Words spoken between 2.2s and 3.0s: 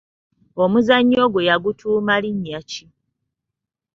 linnya ki?